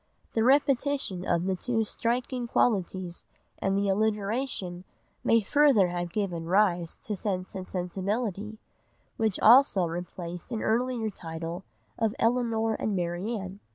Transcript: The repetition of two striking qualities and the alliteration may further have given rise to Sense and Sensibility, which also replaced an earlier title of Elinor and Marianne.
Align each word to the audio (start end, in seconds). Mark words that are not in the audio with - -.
The 0.33 0.43
repetition 0.43 1.27
of 1.27 1.45
two 1.59 1.83
striking 1.83 2.47
qualities 2.47 3.23
and 3.59 3.77
the 3.77 3.87
alliteration 3.87 4.83
may 5.23 5.41
further 5.41 5.89
have 5.89 6.11
given 6.11 6.47
rise 6.47 6.97
to 7.03 7.15
Sense 7.15 7.53
and 7.53 7.69
Sensibility, 7.71 8.57
which 9.17 9.39
also 9.41 9.85
replaced 9.85 10.51
an 10.51 10.63
earlier 10.63 11.11
title 11.11 11.65
of 11.99 12.15
Elinor 12.17 12.73
and 12.73 12.95
Marianne. 12.95 13.59